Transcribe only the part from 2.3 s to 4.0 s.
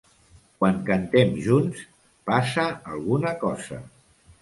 passa alguna cosa.